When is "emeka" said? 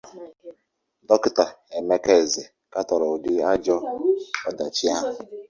1.77-2.11